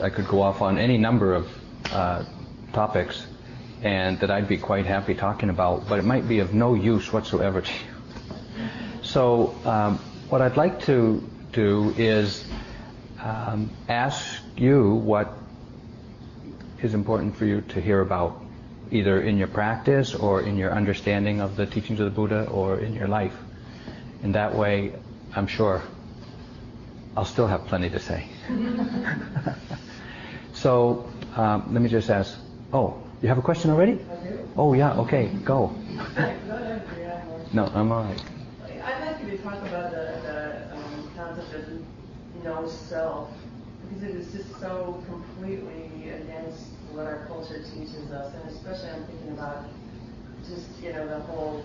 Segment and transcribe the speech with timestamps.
[0.00, 1.48] I could go off on any number of
[1.92, 2.24] uh,
[2.72, 3.26] topics,
[3.82, 7.12] and that I'd be quite happy talking about, but it might be of no use
[7.12, 8.66] whatsoever to you.
[9.02, 9.98] So, um,
[10.28, 12.44] what I'd like to do is
[13.22, 15.32] um, ask you what
[16.82, 18.42] is important for you to hear about,
[18.90, 22.78] either in your practice or in your understanding of the teachings of the Buddha or
[22.78, 23.36] in your life.
[24.22, 24.92] In that way,
[25.34, 25.82] I'm sure
[27.16, 28.28] I'll still have plenty to say.
[30.58, 32.36] so um, let me just ask.
[32.72, 33.92] Oh, you have a question already?
[33.92, 34.48] I do.
[34.56, 34.92] Oh yeah.
[34.98, 35.68] Okay, go.
[37.52, 38.22] no, I'm all right.
[38.84, 43.30] I'd like you to talk about the, the um, concept of no self,
[43.88, 49.04] because it is just so completely against what our culture teaches us, and especially I'm
[49.04, 49.64] thinking about
[50.48, 51.64] just you know the whole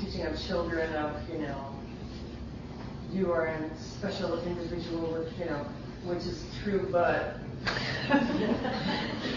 [0.00, 1.74] teaching of children of you know
[3.12, 5.64] you are a special individual with you know
[6.04, 7.38] which is true, but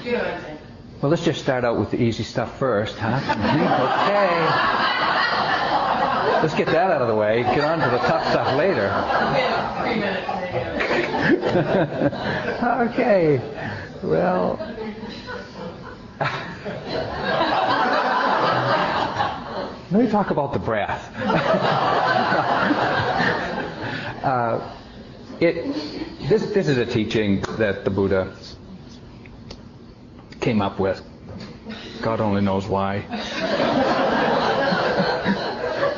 [0.04, 0.58] you know what I'm saying.
[1.02, 3.18] Well, let's just start out with the easy stuff first, huh?
[4.08, 4.28] okay.
[6.42, 7.42] Let's get that out of the way.
[7.44, 8.90] Get on to the tough stuff later.
[9.82, 10.84] Three minutes, maybe.
[12.92, 13.42] okay.
[14.04, 14.60] Well.
[19.90, 21.10] Let me talk about the breath.
[24.24, 24.60] uh,
[25.40, 25.74] it,
[26.30, 28.36] this, this is a teaching that the Buddha
[30.42, 31.02] came up with.
[32.02, 33.04] God only knows why.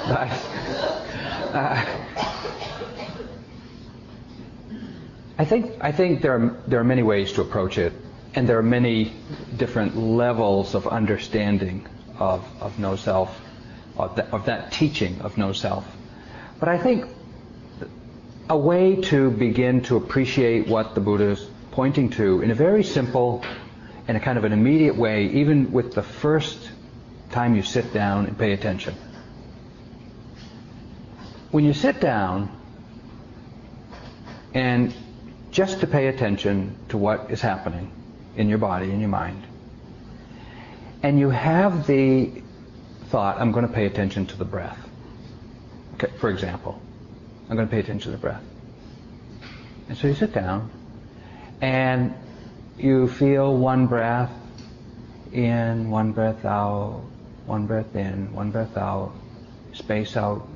[0.10, 0.30] but,
[1.56, 1.86] uh,
[5.38, 7.94] I think I think there are there are many ways to approach it,
[8.36, 9.14] and there are many
[9.56, 13.40] different levels of understanding of, of no self,
[13.98, 15.86] of that, of that teaching of no self.
[16.60, 17.08] But I think
[18.50, 22.84] a way to begin to appreciate what the Buddha is pointing to in a very
[22.84, 23.46] simple
[24.08, 26.72] and a kind of an immediate way, even with the first
[27.30, 28.96] time you sit down and pay attention.
[31.52, 32.50] When you sit down
[34.56, 34.96] and
[35.52, 37.92] just to pay attention to what is happening
[38.36, 39.44] in your body, in your mind,
[41.04, 42.32] and you have the
[43.06, 44.78] thought, I'm going to pay attention to the breath.
[45.96, 46.82] Okay, for example,
[47.50, 48.44] I'm going to pay attention to the breath.
[49.88, 50.70] And so you sit down
[51.62, 52.14] and
[52.78, 54.32] you feel one breath
[55.34, 57.02] in, one breath out,
[57.48, 59.14] one breath in, one breath out,
[59.74, 60.48] space out.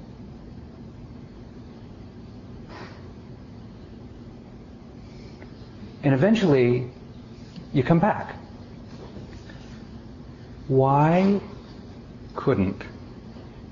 [6.04, 6.92] And eventually,
[7.74, 8.36] you come back.
[10.68, 11.42] Why
[12.36, 12.84] couldn't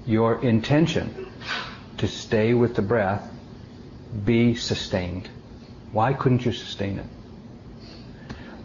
[0.08, 1.21] your intention
[2.02, 3.28] to stay with the breath
[4.26, 5.30] be sustained?
[5.92, 7.06] Why couldn't you sustain it?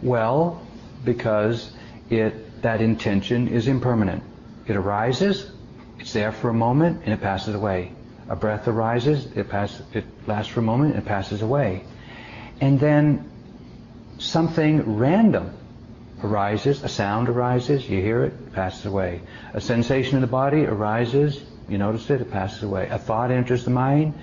[0.01, 0.65] Well,
[1.05, 1.71] because
[2.09, 4.23] it that intention is impermanent.
[4.65, 5.51] It arises,
[5.99, 7.91] it's there for a moment, and it passes away.
[8.27, 11.83] A breath arises, it passes, it lasts for a moment, and it passes away.
[12.59, 13.29] And then
[14.17, 15.55] something random
[16.23, 19.21] arises, a sound arises, you hear it, it passes away.
[19.53, 22.87] A sensation in the body arises, you notice it, it passes away.
[22.89, 24.13] A thought enters the mind,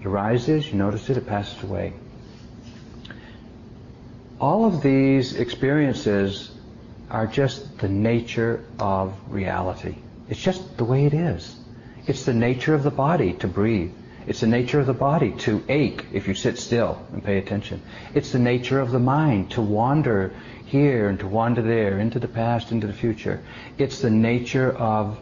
[0.00, 1.92] it arises, you notice it, it passes away.
[4.40, 6.50] All of these experiences
[7.10, 9.96] are just the nature of reality.
[10.28, 11.56] It's just the way it is.
[12.06, 13.92] It's the nature of the body to breathe.
[14.26, 17.82] It's the nature of the body to ache if you sit still and pay attention.
[18.14, 20.32] It's the nature of the mind to wander
[20.66, 23.42] here and to wander there, into the past, into the future.
[23.76, 25.18] It's the nature of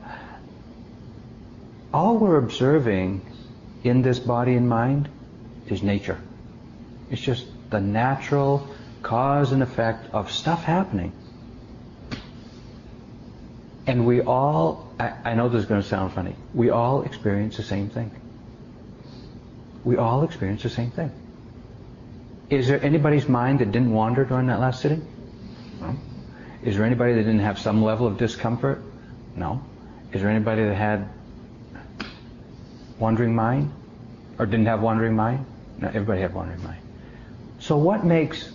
[1.93, 3.25] all we're observing
[3.85, 5.09] in this body and mind
[5.69, 6.21] is nature.
[7.11, 8.67] It's just the natural
[9.03, 11.13] cause and effect of stuff happening.
[13.87, 17.57] And we all, I, I know this is going to sound funny, we all experience
[17.57, 18.11] the same thing.
[19.85, 21.11] We all experience the same thing.
[22.51, 25.07] Is there anybody's mind that didn't wander during that last sitting?
[25.81, 25.97] No.
[26.63, 28.83] Is there anybody that didn't have some level of discomfort?
[29.37, 29.63] No.
[30.13, 31.09] Is there anybody that had
[32.99, 33.73] wandering mind?
[34.39, 35.47] Or didn't have wandering mind?
[35.79, 36.81] No, everybody had wandering mind.
[37.61, 38.53] So what makes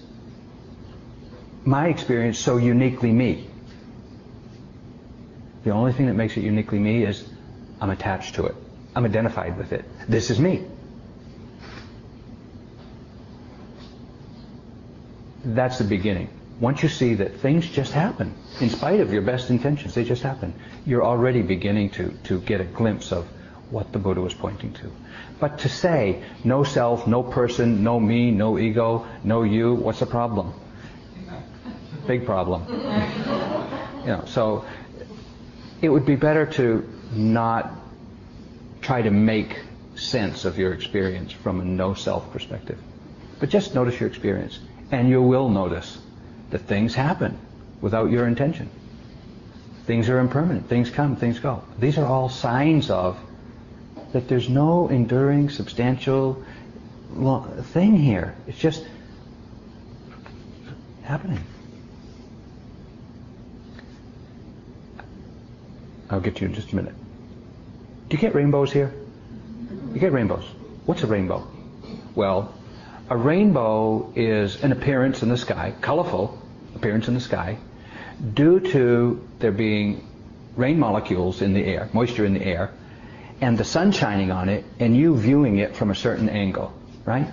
[1.66, 3.50] my experience so uniquely me?
[5.64, 7.28] The only thing that makes it uniquely me is
[7.80, 8.56] I'm attached to it.
[8.96, 9.86] I'm identified with it.
[10.08, 10.66] This is me.
[15.46, 16.30] That's the beginning.
[16.60, 20.24] Once you see that things just happen, in spite of your best intentions, they just
[20.24, 20.54] happen,
[20.86, 23.28] you're already beginning to, to get a glimpse of
[23.74, 24.92] what the Buddha was pointing to.
[25.40, 30.06] But to say, no self, no person, no me, no ego, no you, what's the
[30.06, 30.54] problem?
[32.06, 32.66] Big problem.
[34.02, 34.66] you know, so
[35.82, 37.72] it would be better to not
[38.82, 39.60] try to make
[39.96, 42.78] sense of your experience from a no self perspective.
[43.40, 44.60] But just notice your experience.
[44.92, 45.98] And you will notice
[46.52, 47.40] that things happen
[47.82, 48.70] without your intention.
[49.88, 50.70] Things are impermanent.
[50.70, 51.64] Things come, things go.
[51.80, 53.18] These are all signs of
[54.14, 56.42] that there's no enduring, substantial
[57.74, 58.36] thing here.
[58.48, 58.86] It's just
[61.04, 61.44] happening.
[66.10, 66.94] I'll get you in just a minute.
[68.08, 68.94] Do you get rainbows here?
[69.94, 70.46] You get rainbows.
[70.86, 71.48] What's a rainbow?
[72.14, 72.54] Well,
[73.10, 76.40] a rainbow is an appearance in the sky, colorful
[76.76, 77.58] appearance in the sky,
[78.36, 80.08] due to there being
[80.56, 82.72] rain molecules in the air, moisture in the air,
[83.42, 86.74] and the sun shining on it, and you viewing it from a certain angle,
[87.06, 87.28] right?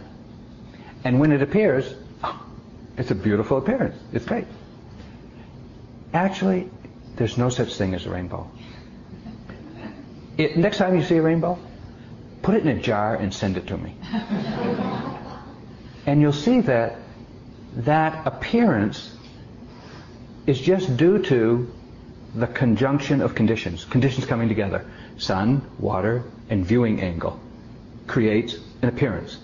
[1.04, 2.44] And when it appears, oh,
[2.96, 3.96] it's a beautiful appearance.
[4.12, 4.46] It's great.
[6.12, 6.68] Actually,
[7.16, 8.50] there's no such thing as a rainbow.
[10.36, 11.58] It, next time you see a rainbow,
[12.42, 13.94] put it in a jar and send it to me.
[16.06, 16.96] and you'll see that
[17.76, 19.16] that appearance
[20.46, 21.72] is just due to
[22.34, 24.84] the conjunction of conditions, conditions coming together.
[25.18, 27.38] Sun, water, and viewing angle
[28.06, 29.38] creates an appearance.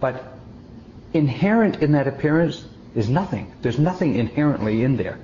[0.00, 0.38] But
[1.12, 2.64] inherent in that appearance
[2.94, 3.52] is nothing.
[3.62, 5.18] There's nothing inherently in there.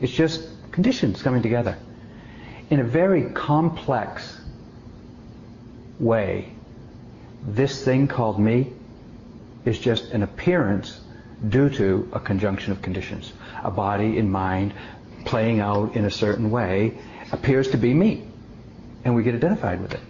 [0.00, 1.78] It's just conditions coming together.
[2.70, 4.40] In a very complex
[5.98, 6.52] way,
[7.46, 8.72] this thing called me
[9.64, 11.00] is just an appearance
[11.48, 13.32] due to a conjunction of conditions.
[13.62, 14.74] A body and mind
[15.24, 16.98] playing out in a certain way
[17.32, 18.26] appears to be me.
[19.04, 20.00] And we get identified with it.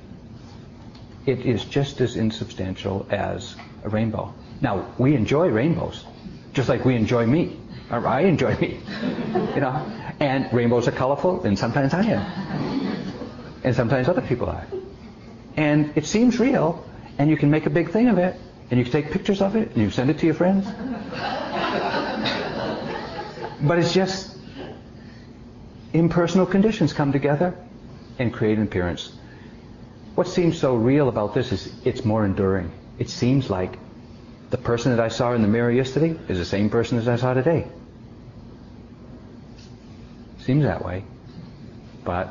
[1.27, 4.35] It is just as insubstantial as a rainbow.
[4.61, 6.05] Now, we enjoy rainbows,
[6.53, 7.59] just like we enjoy me.
[7.91, 8.81] Or I enjoy me.
[9.55, 9.75] You know?
[10.21, 13.13] And rainbows are colorful, and sometimes I am.
[13.65, 14.67] And sometimes other people are.
[15.57, 16.85] And it seems real,
[17.19, 18.37] and you can make a big thing of it,
[18.71, 20.67] and you can take pictures of it, and you send it to your friends.
[23.61, 24.38] But it's just
[25.93, 27.55] impersonal conditions come together
[28.19, 29.13] and create an appearance.
[30.15, 32.73] What seems so real about this is it's more enduring.
[32.99, 33.79] It seems like
[34.51, 37.17] the person that I saw in the mirror yesterday is the same person as I
[37.17, 37.69] saw today.
[40.41, 41.05] Seems that way.
[42.05, 42.31] But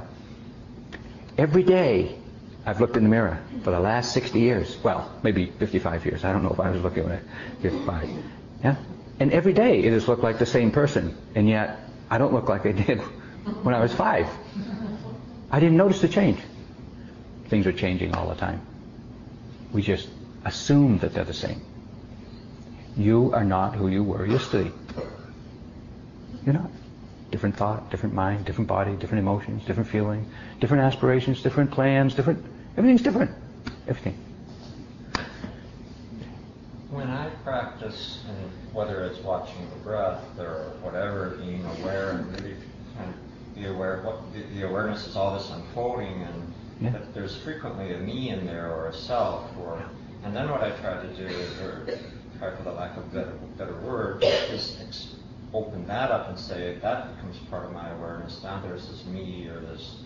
[1.38, 2.18] every day
[2.66, 4.78] I've looked in the mirror for the last 60 years.
[4.84, 6.26] Well, maybe 55 years.
[6.26, 7.22] I don't know if I was looking at
[7.62, 8.10] 55.
[8.64, 8.76] Yeah?
[9.20, 11.16] And every day it has looked like the same person.
[11.36, 11.80] And yet
[12.10, 13.02] I don't look like I did
[13.64, 14.28] when I was five.
[15.52, 16.40] I didn't notice the change.
[17.48, 18.62] Things are changing all the time.
[19.72, 20.10] We just
[20.44, 21.62] assume that they're the same.
[22.98, 24.72] You are not who you were yesterday.
[26.46, 26.72] You're not.
[27.32, 30.30] Different thought, different mind, different body, different emotions, different feeling,
[30.60, 32.44] different aspirations, different plans, different.
[32.78, 33.32] Everything's different.
[33.88, 34.18] Everything.
[36.90, 38.24] When I practice,
[38.74, 42.56] whether it's watching the breath or whatever, being aware and really
[42.98, 43.27] kind of
[43.58, 46.92] be aware what the, the awareness is all this unfolding and yeah.
[46.92, 49.84] that there's frequently a me in there or a self or
[50.24, 51.86] and then what I try to do is or
[52.38, 55.16] try for the lack of a better, better word is ex-
[55.54, 58.42] open that up and say that becomes part of my awareness.
[58.44, 59.98] Now there's this me or this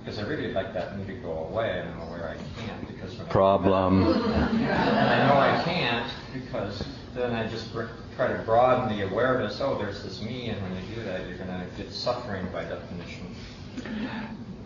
[0.00, 3.14] because I really like that me to go away, and I'm aware I can't because
[3.28, 4.06] problem.
[4.06, 6.82] and I know I can't because
[7.14, 7.72] then I just
[8.20, 9.60] try to broaden the awareness.
[9.62, 12.64] Oh, there's this me, and when you do that, you're going to get suffering by
[12.64, 13.34] definition.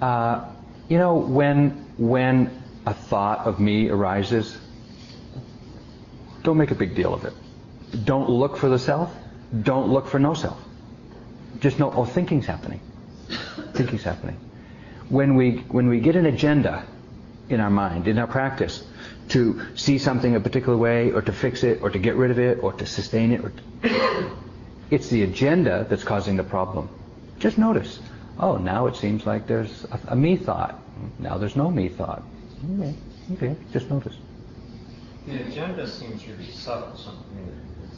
[0.00, 0.44] Uh,
[0.88, 4.58] you know, when when a thought of me arises,
[6.42, 7.32] don't make a big deal of it.
[8.04, 9.14] Don't look for the self.
[9.62, 10.60] Don't look for no self.
[11.60, 12.80] Just know, oh, thinking's happening.
[13.72, 14.36] thinking's happening.
[15.08, 16.84] When we when we get an agenda
[17.48, 18.82] in our mind, in our practice,
[19.30, 22.38] to see something a particular way, or to fix it, or to get rid of
[22.38, 23.52] it, or to sustain it, or
[23.82, 24.30] to,
[24.90, 26.88] it's the agenda that's causing the problem.
[27.38, 28.00] Just notice.
[28.38, 30.80] Oh, now it seems like there's a, a me thought.
[31.18, 32.22] Now there's no me thought.
[32.74, 32.94] Okay,
[33.32, 34.16] okay, just notice.
[35.26, 36.96] The agenda seems really subtle.
[36.96, 37.14] So, I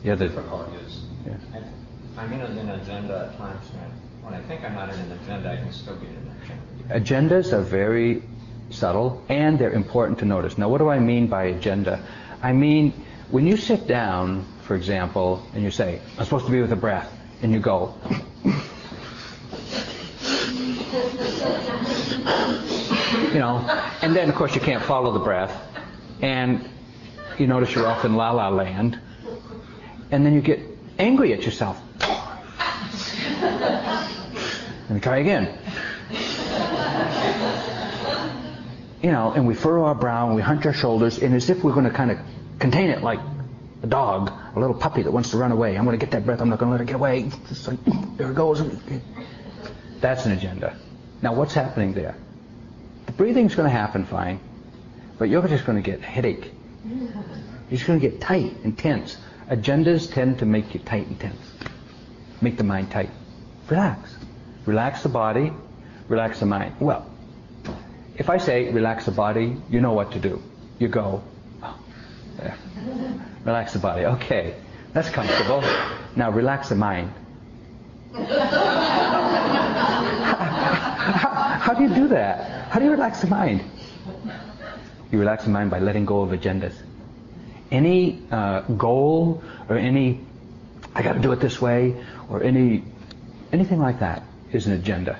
[0.04, 1.04] yeah, the difficult is.
[1.26, 1.35] Yeah.
[1.54, 3.66] I, I'm in an agenda at times.
[3.73, 3.88] When I,
[4.25, 7.00] when I think I'm not in an agenda, I can still be in an agenda.
[7.00, 8.23] Agendas are very
[8.70, 10.58] subtle and they're important to notice.
[10.58, 12.04] Now, what do I mean by agenda?
[12.42, 12.92] I mean
[13.30, 16.76] when you sit down, for example, and you say, "I'm supposed to be with the
[16.76, 17.94] breath," and you go.
[18.44, 18.52] you
[23.32, 23.58] you know,
[24.02, 25.52] and then of course you can't follow the breath,
[26.23, 26.68] and
[27.38, 28.99] you notice you're off in la la land,
[30.11, 30.61] and then you get
[30.99, 31.80] angry at yourself.
[34.88, 35.58] and try again.
[39.02, 41.62] You know, and we furrow our brow and we hunch our shoulders, and as if
[41.62, 42.18] we're going to kind of
[42.58, 43.20] contain it like
[43.82, 45.76] a dog, a little puppy that wants to run away.
[45.76, 46.40] I'm going to get that breath.
[46.40, 47.30] I'm not going to let it get away.
[47.50, 47.78] It's like,
[48.16, 48.62] there it goes.
[50.00, 50.76] That's an agenda.
[51.22, 52.16] Now, what's happening there?
[53.06, 54.40] The breathing's going to happen fine,
[55.18, 56.52] but you're just going to get a headache.
[56.84, 59.16] You're just going to get tight and tense.
[59.50, 61.40] Agendas tend to make you tight and tense.
[62.40, 63.10] Make the mind tight.
[63.68, 64.16] Relax.
[64.66, 65.52] Relax the body.
[66.08, 66.74] Relax the mind.
[66.80, 67.10] Well,
[68.18, 70.42] if I say relax the body, you know what to do.
[70.78, 71.23] You go,
[71.62, 71.78] oh.
[73.44, 74.04] Relax the body.
[74.06, 74.54] Okay,
[74.92, 75.62] that's comfortable.
[76.16, 77.12] Now relax the mind.
[81.06, 82.68] how, how do you do that?
[82.70, 83.62] How do you relax the mind?
[85.12, 86.75] You relax the mind by letting go of agendas.
[87.70, 90.20] Any uh, goal or any,
[90.94, 91.94] I got to do it this way,
[92.30, 92.82] or any,
[93.52, 95.18] anything like that is an agenda.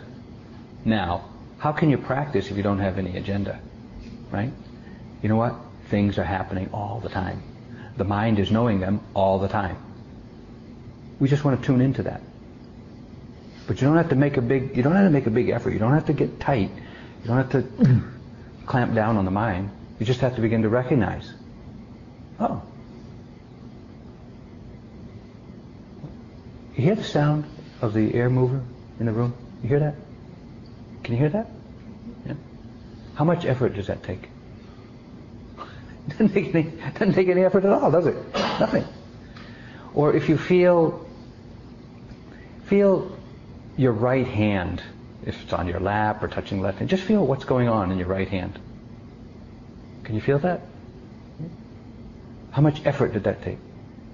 [0.85, 1.25] Now,
[1.59, 3.59] how can you practice if you don't have any agenda?
[4.31, 4.53] Right?
[5.23, 5.55] You know what?
[5.89, 7.43] Things are happening all the time.
[7.97, 9.77] The mind is knowing them all the time.
[11.19, 12.21] We just want to tune into that.
[13.67, 15.49] But you don't have to make a big you don't have to make a big
[15.49, 15.73] effort.
[15.73, 16.71] You don't have to get tight.
[17.23, 18.03] You don't have to
[18.67, 19.71] clamp down on the mind.
[19.99, 21.33] You just have to begin to recognize.
[22.39, 22.63] Oh.
[26.77, 27.45] You hear the sound
[27.81, 28.63] of the air mover
[29.01, 29.35] in the room?
[29.63, 29.95] You hear that?
[31.07, 31.47] Can you hear that?
[32.27, 32.35] Yeah.
[33.15, 34.29] How much effort does that take?
[36.09, 38.17] doesn't take any doesn't take any effort at all, does it?
[38.35, 38.85] Nothing.
[39.95, 41.09] Or if you feel
[42.65, 43.17] feel
[43.77, 44.83] your right hand,
[45.25, 47.99] if it's on your lap or touching left hand, just feel what's going on in
[47.99, 48.59] your right hand.
[50.03, 50.63] Can you feel that?
[52.51, 53.59] How much effort did that take?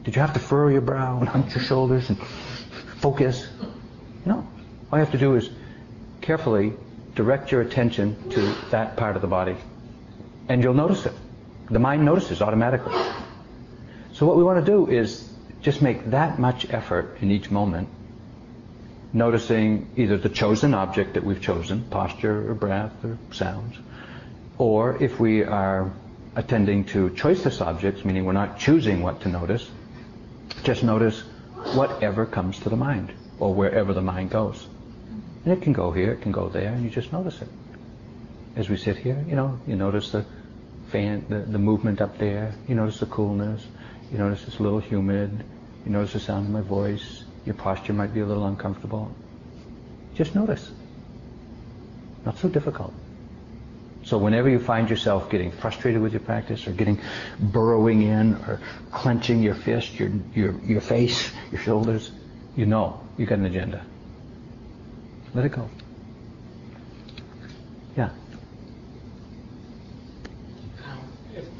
[0.04, 2.18] Did you have to furrow your brow and hunch your shoulders and
[3.00, 3.48] focus?
[4.26, 4.46] No.
[4.92, 5.48] All you have to do is
[6.22, 6.72] carefully
[7.14, 9.56] direct your attention to that part of the body.
[10.48, 11.12] And you'll notice it.
[11.70, 12.94] The mind notices automatically.
[14.14, 15.28] So what we want to do is
[15.60, 17.88] just make that much effort in each moment,
[19.12, 23.76] noticing either the chosen object that we've chosen, posture or breath or sounds,
[24.58, 25.90] or if we are
[26.34, 29.70] attending to choiceless objects, meaning we're not choosing what to notice,
[30.64, 31.20] just notice
[31.74, 34.66] whatever comes to the mind or wherever the mind goes.
[35.44, 37.48] And it can go here, it can go there, and you just notice it.
[38.54, 40.24] As we sit here, you know, you notice the
[40.90, 42.54] fan, the, the movement up there.
[42.68, 43.66] You notice the coolness.
[44.12, 45.44] You notice it's a little humid.
[45.84, 47.24] You notice the sound of my voice.
[47.44, 49.12] Your posture might be a little uncomfortable.
[50.14, 50.70] Just notice.
[52.24, 52.92] Not so difficult.
[54.04, 57.00] So whenever you find yourself getting frustrated with your practice or getting
[57.38, 62.10] burrowing in or clenching your fist, your, your, your face, your shoulders,
[62.56, 63.84] you know you got an agenda.
[65.34, 65.68] Let it go.
[67.96, 68.10] Yeah.
[70.86, 71.00] Um,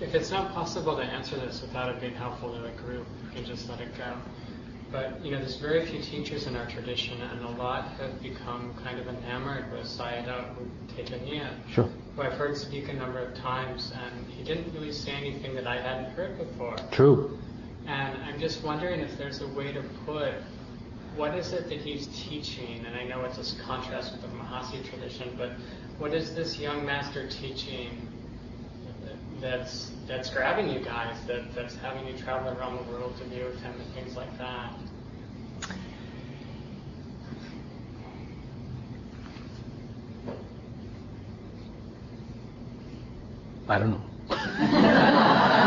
[0.01, 3.31] if it's not possible to answer this without it being helpful to a group, you
[3.31, 4.15] can just let it go.
[4.91, 8.75] But you know, there's very few teachers in our tradition, and a lot have become
[8.85, 10.55] kind of enamored with Sayadaw
[10.95, 11.89] Tejaniya, sure.
[12.15, 15.67] who I've heard speak a number of times, and he didn't really say anything that
[15.67, 16.77] I hadn't heard before.
[16.91, 17.39] True.
[17.87, 20.35] And I'm just wondering if there's a way to put
[21.17, 24.89] what is it that he's teaching, and I know it's a contrast with the Mahasi
[24.89, 25.51] tradition, but
[25.99, 28.09] what is this young master teaching
[29.41, 33.43] that's that's grabbing you guys, that, that's having you travel around the world to be
[33.43, 34.73] with him and things like that?
[43.69, 44.03] I don't know.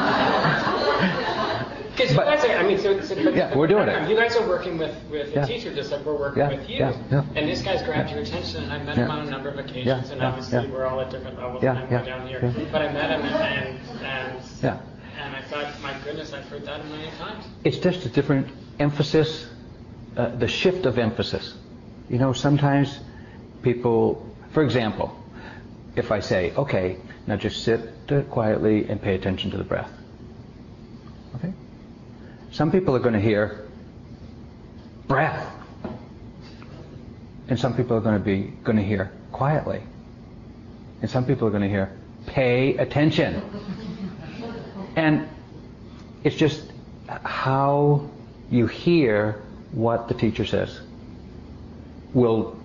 [1.96, 4.10] Because you guys are, I mean, so, so yeah, we're doing it.
[4.10, 5.44] You guys are working with, with yeah.
[5.44, 6.78] a teacher just like we're working yeah, with you.
[6.78, 7.26] Yeah, yeah.
[7.36, 10.12] And this guy's grabbed your attention, and I met him on a number of occasions,
[10.12, 12.68] and obviously we're all at different levels, yeah, and yeah, I'm down here.
[12.72, 14.80] But I met him, and, and, yeah.
[15.20, 17.46] and I thought, my goodness, I've heard that a million times.
[17.64, 18.48] It's just a different
[18.80, 19.48] emphasis,
[20.16, 21.56] uh, the shift of emphasis.
[22.10, 23.00] You know, sometimes
[23.64, 25.18] people, for example,
[25.96, 27.90] if I say, okay, now just sit
[28.30, 29.90] quietly and pay attention to the breath.
[32.56, 33.68] Some people are going to hear
[35.10, 35.46] breath.
[37.50, 39.82] And some people are going to be going to hear quietly.
[41.02, 41.92] And some people are going to hear
[42.28, 43.44] pay attention.
[44.96, 45.28] And
[46.24, 46.72] it's just
[47.10, 48.10] how
[48.50, 49.42] you hear
[49.74, 50.80] what the teacher says
[52.14, 52.58] will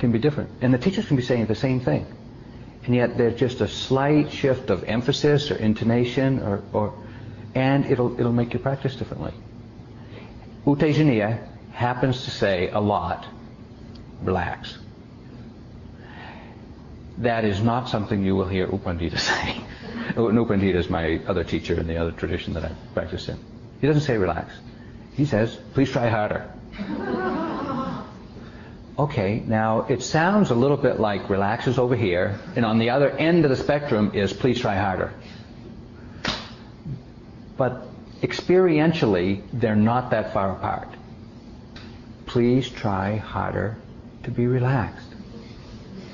[0.00, 0.50] can be different.
[0.62, 2.06] And the teachers can be saying the same thing.
[2.84, 6.92] and yet there's just a slight shift of emphasis or intonation, or, or
[7.54, 9.32] and it'll it'll make you practice differently.
[10.66, 13.26] U Tejaniya happens to say a lot,
[14.22, 14.78] relax.
[17.18, 19.56] That is not something you will hear Upandita Pandita say.
[20.16, 23.38] U Pandita is my other teacher in the other tradition that I practice in.
[23.80, 24.52] He doesn't say relax.
[25.14, 26.50] He says, please try harder.
[28.98, 32.90] Okay, now it sounds a little bit like relax is over here, and on the
[32.90, 35.14] other end of the spectrum is please try harder.
[37.56, 37.86] But
[38.22, 40.88] experientially, they're not that far apart.
[42.26, 43.76] Please try harder
[44.22, 45.08] to be relaxed.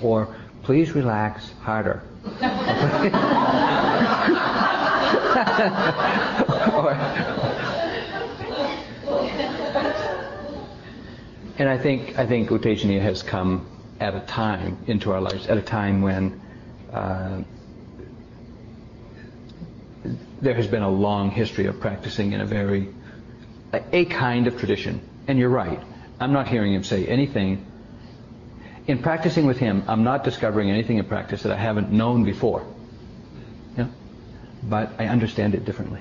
[0.02, 2.02] Or please relax harder.
[11.59, 13.66] and I think I think U Tejaniya has come
[14.00, 16.40] at a time into our lives, at a time when
[16.92, 17.42] uh,
[20.40, 22.88] there has been a long history of practicing in a very
[23.73, 25.00] a kind of tradition.
[25.26, 25.80] And you're right.
[26.21, 27.64] I'm not hearing him say anything.
[28.87, 32.66] In practicing with him, I'm not discovering anything in practice that I haven't known before.
[33.76, 33.88] Yeah?
[34.62, 36.00] But I understand it differently.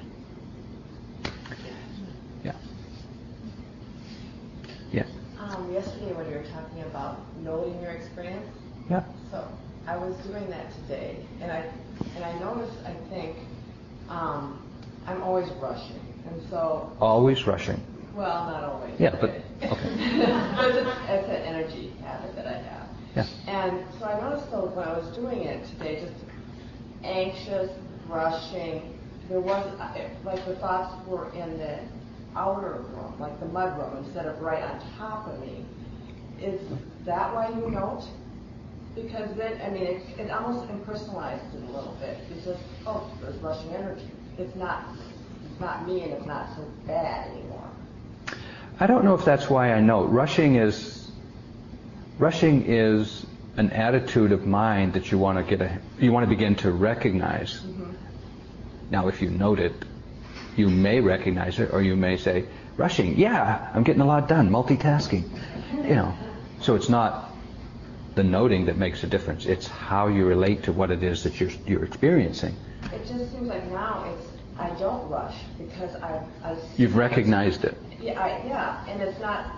[2.45, 2.53] Yeah.
[4.93, 5.03] Yeah.
[5.39, 8.47] Um, yesterday when you were talking about noting your experience,
[8.89, 9.03] Yeah.
[9.31, 9.45] so
[9.85, 11.65] I was doing that today, and I
[12.15, 13.35] and I noticed I think
[14.09, 14.61] um,
[15.05, 17.81] I'm always rushing, and so Always rushing.
[18.15, 18.99] well not always.
[18.99, 19.29] Yeah, but-
[19.63, 20.17] okay.
[20.57, 22.87] but it's, it's an energy habit that I have.
[23.15, 23.25] Yeah.
[23.47, 26.13] And so I noticed though when I was doing it today, just
[27.03, 27.71] anxious,
[28.07, 28.93] rushing.
[29.29, 29.65] There was
[30.23, 31.79] like the thoughts were in the
[32.35, 35.65] outer room, like the mud room, instead of right on top of me.
[36.39, 36.61] Is
[37.05, 38.03] that why you note?
[39.01, 42.17] Because then, I mean, it, it almost impersonalized it a little bit.
[42.35, 44.09] It's just, oh, there's rushing energy.
[44.39, 44.85] It's not,
[45.51, 47.69] it's not me, and it's not so bad anymore.
[48.79, 50.05] I don't know if that's why I know.
[50.05, 51.09] Rushing is
[52.19, 53.25] rushing is
[53.57, 56.71] an attitude of mind that you want to get a you want to begin to
[56.71, 57.61] recognize.
[57.61, 57.93] Mm-hmm.
[58.91, 59.73] Now, if you note it,
[60.55, 62.45] you may recognize it, or you may say,
[62.77, 65.23] "Rushing, yeah, I'm getting a lot done, multitasking."
[65.73, 66.17] You know,
[66.61, 67.26] so it's not
[68.17, 69.45] the noting that makes a difference.
[69.45, 72.55] It's how you relate to what it is that you're you're experiencing.
[72.91, 74.27] It just seems like now it's,
[74.59, 76.57] I don't rush because I, I.
[76.77, 77.77] You've recognized it.
[78.01, 79.51] Yeah, I, yeah, and it's not,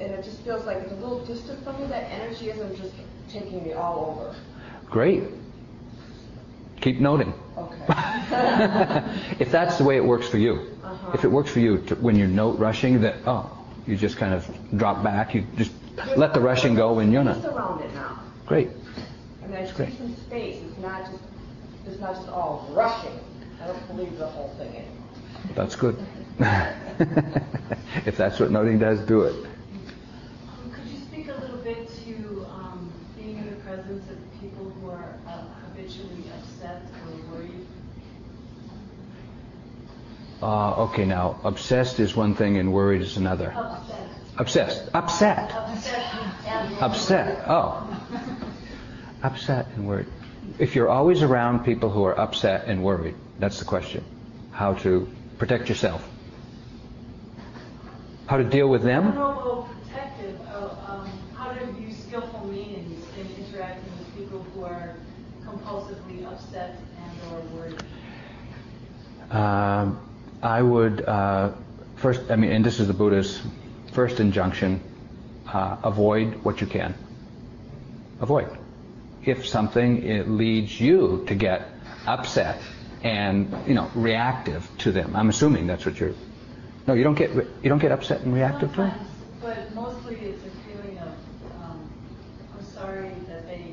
[0.00, 1.86] and it just feels like it's a little distant from me.
[1.88, 2.94] That energy isn't just
[3.28, 4.34] taking me all over.
[4.90, 5.24] Great.
[6.80, 7.34] Keep noting.
[7.58, 7.84] Okay.
[9.38, 11.12] if that's the way it works for you, Uh-huh.
[11.14, 13.50] if it works for you to, when you're note rushing, that oh,
[13.86, 15.72] you just kind of drop back, you just
[16.16, 18.20] let the rushing go, and you're not Just around it now.
[18.46, 18.70] great.
[19.42, 19.96] I mean, I great.
[19.96, 20.62] some space.
[20.62, 21.22] It's not just,
[21.86, 23.18] it's not just all rushing.
[23.62, 25.06] I don't believe the whole thing anymore.
[25.54, 25.96] That's good.
[28.04, 29.34] if that's what noting does, do it.
[30.72, 34.90] Could you speak a little bit to um, being in the presence of people who
[34.90, 37.66] are uh, habitually upset or worried?
[40.42, 43.52] Uh, okay, now obsessed is one thing and worried is another.
[43.56, 44.08] Upset.
[44.38, 45.50] Obsessed, upset,
[46.80, 47.42] Upset.
[47.48, 47.88] Oh,
[49.22, 50.06] upset and worried.
[50.58, 54.04] If you're always around people who are upset and worried, that's the question.
[54.52, 56.06] How to protect yourself.
[58.26, 59.12] How to deal with them?
[59.12, 64.96] protective, um, how to use skillful means in interacting with people who are
[65.44, 67.82] compulsively upset and or worried.
[69.30, 69.98] Um,
[70.42, 71.52] I would uh,
[71.96, 73.40] first, I mean, and this is the Buddha's
[73.96, 74.78] first injunction:
[75.48, 76.94] uh, avoid what you can.
[78.20, 78.48] Avoid.
[79.24, 81.66] If something it leads you to get
[82.06, 82.60] upset
[83.02, 86.12] and you know reactive to them, I'm assuming that's what you're.
[86.86, 88.92] No, you don't get you don't get upset and reactive to them.
[89.40, 91.08] But mostly it's a feeling of,
[91.62, 91.80] um,
[92.54, 93.72] I'm sorry that they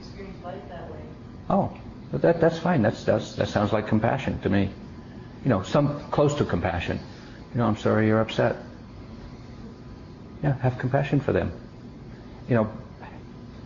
[0.00, 1.04] experience life that way.
[1.50, 1.76] Oh,
[2.10, 2.80] but that that's fine.
[2.80, 4.70] That's, that's that sounds like compassion to me.
[5.44, 6.98] You know, some close to compassion.
[7.52, 8.56] You know, I'm sorry you're upset.
[10.42, 11.52] Yeah, have compassion for them.
[12.48, 12.72] You know,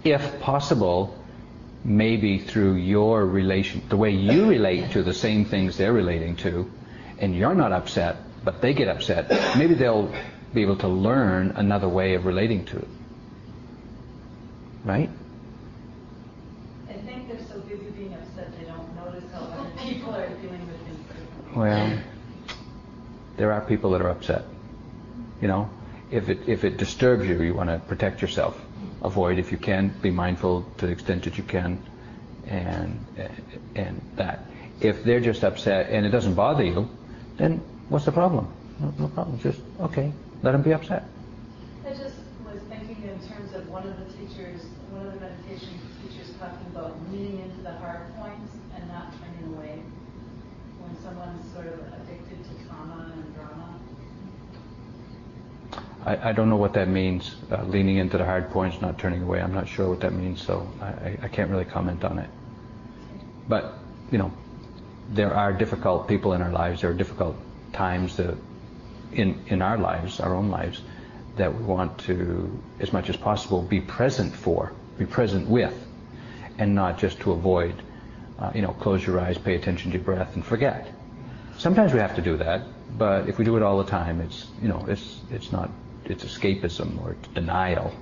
[0.04, 1.16] if possible,
[1.85, 6.70] maybe through your relation, the way you relate to the same things they're relating to,
[7.18, 10.12] and you're not upset, but they get upset, maybe they'll
[10.54, 12.88] be able to learn another way of relating to it.
[14.85, 15.11] Right?
[16.88, 20.66] I think they're so busy being upset they don't notice how other people are dealing
[20.66, 21.56] with things.
[21.56, 21.98] Well,
[23.37, 24.44] there are people that are upset.
[25.40, 25.70] You know,
[26.12, 28.61] if it if it disturbs you, you want to protect yourself.
[29.03, 29.88] Avoid if you can.
[30.03, 31.83] Be mindful to the extent that you can.
[32.46, 32.98] and
[33.75, 34.44] and that.
[34.81, 36.88] If they're just upset and it doesn't bother you,
[37.37, 38.53] then what's the problem?
[38.81, 39.38] No, no problem.
[39.40, 41.05] Just okay, let them be upset.
[41.87, 45.70] I just was thinking in terms of one of the teachers, one of the meditation
[46.03, 49.83] teachers talking about leaning into the hard points and not turning away
[50.83, 53.79] when someone's sort of addicted to trauma and drama.
[56.05, 59.23] I, I don't know what that means, uh, leaning into the hard points, not turning
[59.23, 59.41] away.
[59.41, 62.29] I'm not sure what that means, so I, I, can't really comment on it.
[63.49, 63.75] But,
[64.11, 64.33] you know,
[65.11, 67.37] there are difficult people in our lives, there are difficult
[67.73, 68.37] times that
[69.12, 70.83] in, in our lives, our own lives,
[71.37, 75.87] that we want to, as much as possible, be present for, be present with,
[76.59, 77.75] and not just to avoid.
[78.38, 80.88] Uh, you know, close your eyes, pay attention to your breath, and forget.
[81.59, 82.62] Sometimes we have to do that,
[82.99, 85.71] but if we do it all the time, it's you know, it's it's not
[86.05, 87.93] it's escapism or it's denial,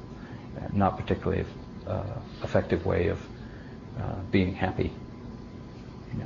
[0.72, 1.44] not particularly
[1.86, 2.02] uh,
[2.42, 3.18] effective way of
[4.00, 4.92] uh, being happy.
[6.16, 6.24] Yeah.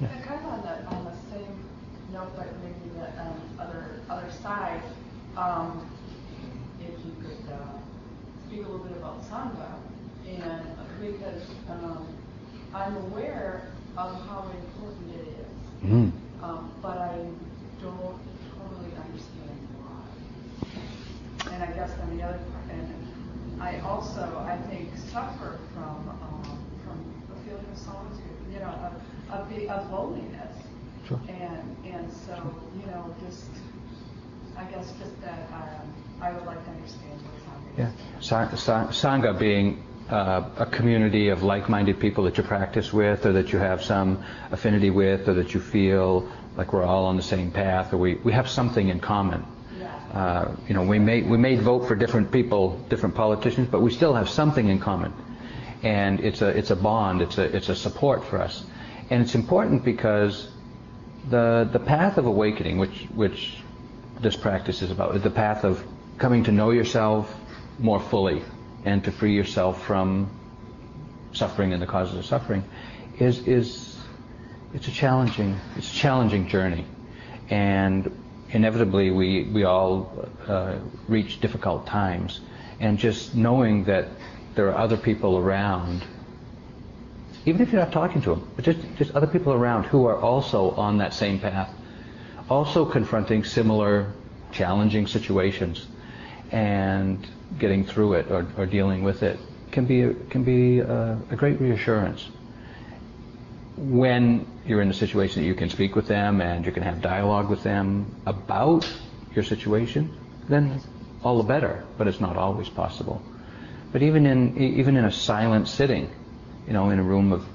[0.00, 0.08] Yeah.
[0.08, 1.64] And kind of on the, on the same
[2.12, 4.82] note, but maybe the um, other other side,
[5.36, 5.86] um,
[6.80, 7.56] if you could uh,
[8.46, 9.72] speak a little bit about sangha,
[10.28, 10.62] and
[11.00, 12.06] because um,
[12.74, 16.10] I'm aware of how important it is, Mm.
[16.42, 17.16] um, but I
[17.80, 18.18] don't
[18.58, 19.36] totally understand
[21.92, 26.98] And on the other part, and I also I think suffer from um, from
[27.34, 28.22] a feeling of solitude,
[28.52, 28.92] you know,
[29.30, 30.56] of of, of loneliness.
[31.08, 31.20] Sure.
[31.28, 32.34] And and so
[32.80, 33.46] you know just
[34.56, 37.74] I guess just that um, I would like to understand what's happening.
[37.78, 38.20] Yeah.
[38.20, 43.32] Sa- sa- Sangha being uh, a community of like-minded people that you practice with, or
[43.32, 47.22] that you have some affinity with, or that you feel like we're all on the
[47.22, 49.44] same path, or we, we have something in common.
[50.16, 53.90] Uh, you know, we may we may vote for different people, different politicians, but we
[53.90, 55.12] still have something in common,
[55.82, 58.64] and it's a it's a bond, it's a it's a support for us,
[59.10, 60.48] and it's important because
[61.28, 63.58] the the path of awakening, which which
[64.18, 65.84] this practice is about, the path of
[66.16, 67.38] coming to know yourself
[67.78, 68.42] more fully
[68.86, 70.30] and to free yourself from
[71.34, 72.64] suffering and the causes of suffering,
[73.18, 73.98] is is
[74.72, 76.86] it's a challenging it's a challenging journey,
[77.50, 78.10] and
[78.50, 80.76] inevitably we we all uh,
[81.08, 82.40] reach difficult times,
[82.80, 84.08] and just knowing that
[84.54, 86.04] there are other people around,
[87.44, 90.18] even if you're not talking to them, but just just other people around who are
[90.18, 91.70] also on that same path,
[92.48, 94.12] also confronting similar
[94.52, 95.86] challenging situations,
[96.52, 97.26] and
[97.58, 99.38] getting through it or, or dealing with it
[99.72, 102.28] can be can be a, a great reassurance
[103.76, 107.02] when you're in a situation that you can speak with them and you can have
[107.02, 108.90] dialogue with them about
[109.34, 110.16] your situation,
[110.48, 110.80] then
[111.22, 111.84] all the better.
[111.98, 113.22] But it's not always possible.
[113.92, 116.10] But even in even in a silent sitting,
[116.66, 117.46] you know, in a room of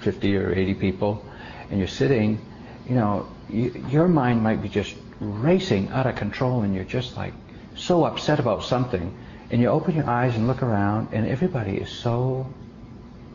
[0.00, 1.24] 50 or 80 people,
[1.70, 2.40] and you're sitting,
[2.88, 7.16] you know, you, your mind might be just racing out of control, and you're just
[7.16, 7.32] like
[7.76, 9.16] so upset about something,
[9.50, 12.46] and you open your eyes and look around, and everybody is so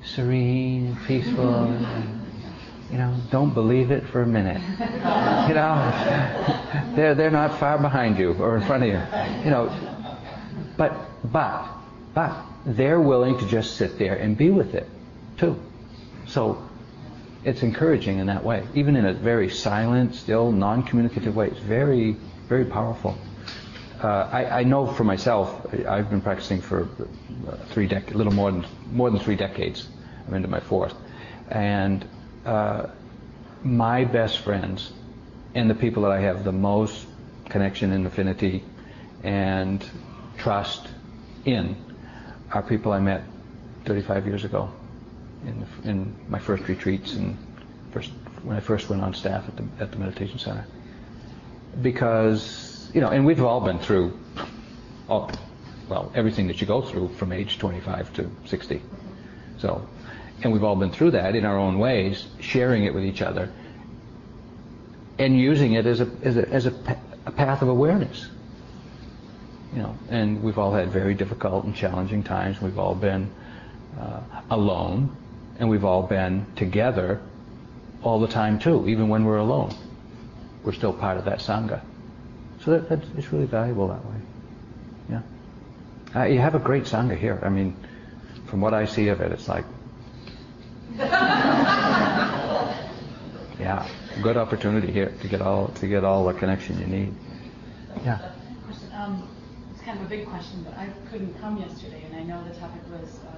[0.03, 1.67] serene, peaceful.
[2.93, 4.61] You know, don't believe it for a minute.
[5.49, 9.01] You know, they're they're not far behind you or in front of you.
[9.43, 9.73] You know,
[10.77, 11.67] but but
[12.13, 12.35] but
[12.67, 14.87] they're willing to just sit there and be with it
[15.37, 15.59] too.
[16.27, 16.69] So
[17.43, 21.47] it's encouraging in that way, even in a very silent, still non-communicative way.
[21.47, 22.15] It's very
[22.47, 23.17] very powerful.
[24.03, 25.65] Uh, I, I know for myself.
[25.87, 26.87] I've been practicing for
[27.69, 29.87] three dec- a little more than more than three decades.
[30.27, 30.93] I'm into my fourth,
[31.49, 32.05] and
[32.45, 32.87] uh,
[33.63, 34.91] my best friends
[35.55, 37.05] and the people that I have the most
[37.49, 38.63] connection and affinity
[39.23, 39.83] and
[40.37, 40.87] trust
[41.45, 41.75] in
[42.51, 43.23] are people I met
[43.85, 44.71] 35 years ago
[45.45, 47.37] in, the, in my first retreats and
[47.91, 48.11] first
[48.43, 50.65] when I first went on staff at the, at the meditation center.
[51.81, 54.17] Because you know, and we've all been through,
[55.09, 55.31] all,
[55.89, 58.81] well, everything that you go through from age 25 to 60.
[59.57, 59.87] So
[60.43, 63.49] and we've all been through that in our own ways, sharing it with each other,
[65.17, 66.73] and using it as a as a, as a,
[67.25, 68.29] a path of awareness.
[69.73, 72.61] You know, and we've all had very difficult and challenging times.
[72.61, 73.31] We've all been
[73.99, 75.15] uh, alone,
[75.59, 77.21] and we've all been together
[78.03, 78.87] all the time too.
[78.87, 79.73] Even when we're alone,
[80.63, 81.81] we're still part of that sangha.
[82.63, 84.15] So that, it's really valuable that way.
[85.09, 86.21] Yeah.
[86.21, 87.39] Uh, you have a great sangha here.
[87.41, 87.75] I mean,
[88.45, 89.65] from what I see of it, it's like
[93.63, 93.87] yeah,
[94.21, 97.13] good opportunity here to get all to get all the connection you need.
[98.03, 98.19] Yeah.
[98.65, 98.89] Question.
[98.93, 99.27] Um,
[99.73, 102.53] it's kind of a big question, but I couldn't come yesterday, and I know the
[102.59, 103.29] topic was uh,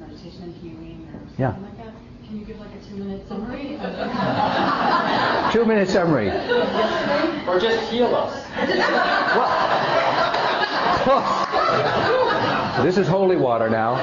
[0.00, 1.52] meditation and healing or Yeah.
[1.52, 1.94] something like that.
[2.26, 3.78] Can you give like a two-minute summary?
[5.52, 6.30] Two minute summary.
[7.46, 8.34] Or just heal us.
[12.82, 13.94] This is holy water now.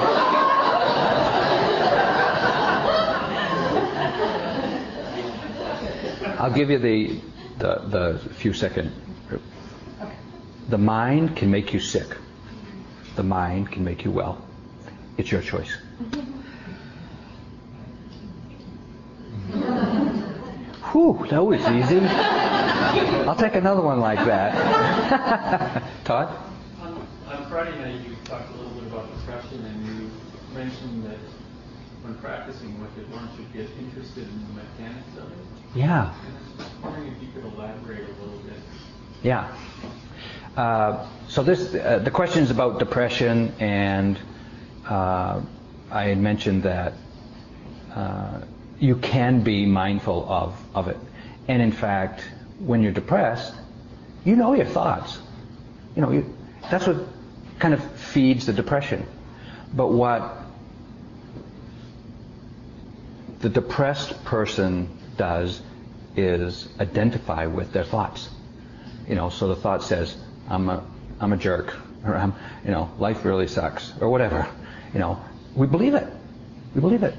[6.42, 7.20] I'll give you the,
[7.58, 8.90] the, the few second.
[10.70, 12.16] The mind can make you sick.
[13.14, 14.44] The mind can make you well.
[15.18, 15.72] It's your choice.
[20.90, 22.00] Whew, that was easy.
[22.00, 25.84] I'll take another one like that.
[26.04, 26.36] Todd?
[26.80, 30.10] On, on Friday night, you talked a little bit about depression, and you
[30.52, 31.18] mentioned that
[32.02, 35.38] when practicing with it, one should get interested in the mechanics of it.
[35.74, 36.12] Yeah.
[36.12, 38.56] I was just wondering if you could elaborate a little bit.
[39.22, 39.54] Yeah.
[40.56, 44.18] Uh, so this, uh, the question is about depression, and
[44.88, 45.40] uh,
[45.90, 46.94] I had mentioned that
[47.94, 48.40] uh,
[48.78, 50.98] you can be mindful of, of it.
[51.48, 52.24] And in fact,
[52.58, 53.54] when you're depressed,
[54.24, 55.18] you know your thoughts.
[55.94, 56.34] You know, you,
[56.70, 57.06] that's what
[57.58, 59.06] kind of feeds the depression.
[59.74, 60.41] But what
[63.42, 65.60] the depressed person does
[66.16, 68.30] is identify with their thoughts.
[69.08, 70.16] You know, so the thought says,
[70.48, 70.84] I'm a,
[71.20, 71.76] I'm a jerk,
[72.06, 74.48] or I'm, you know, life really sucks, or whatever.
[74.94, 75.20] You know,
[75.56, 76.06] we believe it.
[76.74, 77.14] We believe it.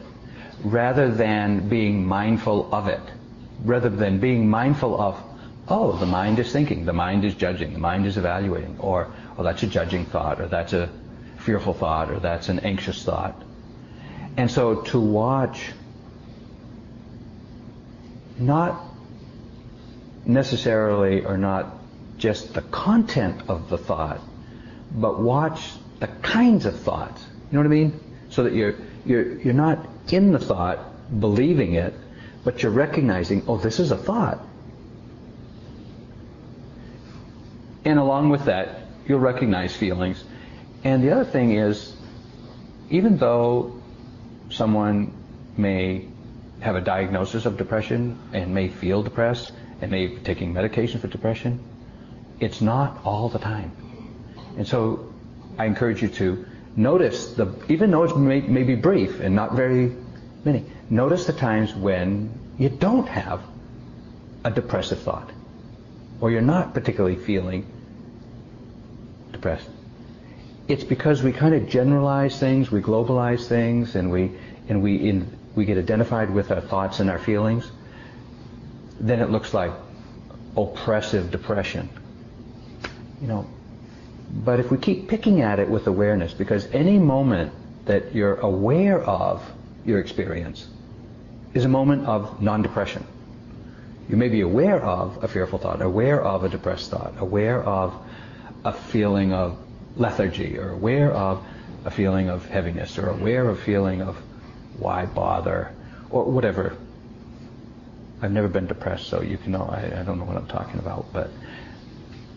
[0.63, 3.01] Rather than being mindful of it.
[3.63, 5.21] Rather than being mindful of,
[5.67, 9.43] oh, the mind is thinking, the mind is judging, the mind is evaluating, or, oh,
[9.43, 10.89] that's a judging thought, or that's a
[11.38, 13.41] fearful thought, or that's an anxious thought.
[14.38, 15.71] And so to watch
[18.38, 18.84] not
[20.26, 21.78] necessarily or not
[22.17, 24.22] just the content of the thought,
[24.91, 27.26] but watch the kinds of thoughts.
[27.52, 28.00] You know what I mean?
[28.30, 30.80] So that you're you're you're not in the thought
[31.19, 31.93] believing it,
[32.43, 34.39] but you're recognizing, oh, this is a thought.
[37.86, 40.24] And along with that, you'll recognize feelings.
[40.84, 41.96] And the other thing is,
[42.89, 43.82] even though
[44.50, 45.13] someone
[45.58, 46.08] may
[46.63, 51.08] have a diagnosis of depression and may feel depressed and may be taking medication for
[51.08, 51.60] depression,
[52.39, 53.71] it's not all the time.
[54.58, 55.13] And so
[55.58, 56.45] I encourage you to
[56.76, 59.91] notice the, even though it may, may be brief and not very
[60.45, 63.41] many, notice the times when you don't have
[64.45, 65.32] a depressive thought
[66.21, 67.65] or you're not particularly feeling
[69.32, 69.69] depressed.
[70.69, 74.32] It's because we kind of generalize things, we globalize things, and we
[74.69, 77.71] and we in, we get identified with our thoughts and our feelings.
[78.99, 79.71] Then it looks like
[80.55, 81.89] oppressive depression.
[83.21, 83.47] You know,
[84.31, 87.53] but if we keep picking at it with awareness, because any moment
[87.85, 89.43] that you're aware of
[89.85, 90.67] your experience
[91.53, 93.05] is a moment of non-depression.
[94.09, 97.93] You may be aware of a fearful thought, aware of a depressed thought, aware of
[98.65, 99.57] a feeling of
[99.95, 101.43] lethargy, or aware of
[101.85, 104.21] a feeling of heaviness, or aware of feeling of
[104.77, 105.71] why bother,
[106.09, 106.75] or whatever.
[108.21, 110.79] I've never been depressed, so you can know I, I don't know what I'm talking
[110.79, 111.12] about.
[111.12, 111.29] But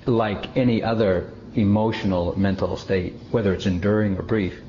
[0.04, 4.60] like any other emotional mental state, whether it's enduring or brief,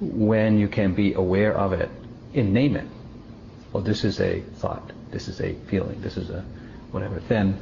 [0.00, 1.90] when you can be aware of it
[2.34, 2.86] and name it.
[3.72, 4.92] Well, this is a thought.
[5.10, 6.00] This is a feeling.
[6.00, 6.44] This is a
[6.92, 7.20] whatever.
[7.20, 7.60] Then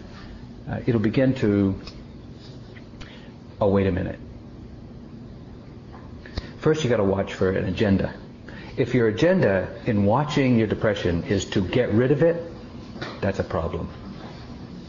[0.69, 1.81] uh, it'll begin to.
[3.61, 4.19] Oh, wait a minute.
[6.59, 8.13] First, you got to watch for an agenda.
[8.77, 12.43] If your agenda in watching your depression is to get rid of it,
[13.21, 13.89] that's a problem.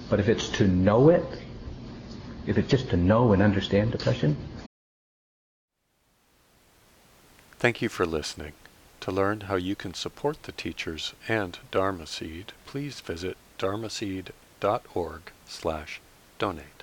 [0.09, 1.23] But if it's to know it,
[2.45, 4.35] if it's just to know and understand depression,
[7.59, 8.53] Thank you for listening.
[8.99, 15.31] To learn how you can support the teachers and Dharma Seed, please visit dharma dharmaseed.org
[15.47, 15.99] slash
[16.37, 16.76] donate.